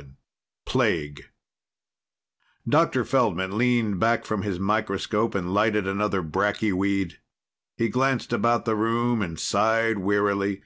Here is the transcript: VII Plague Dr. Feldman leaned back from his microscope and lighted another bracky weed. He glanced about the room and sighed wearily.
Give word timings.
VII 0.00 0.14
Plague 0.64 1.24
Dr. 2.66 3.04
Feldman 3.04 3.58
leaned 3.58 4.00
back 4.00 4.24
from 4.24 4.40
his 4.40 4.58
microscope 4.58 5.34
and 5.34 5.52
lighted 5.52 5.86
another 5.86 6.22
bracky 6.22 6.72
weed. 6.72 7.18
He 7.76 7.90
glanced 7.90 8.32
about 8.32 8.64
the 8.64 8.76
room 8.76 9.20
and 9.20 9.38
sighed 9.38 9.98
wearily. 9.98 10.62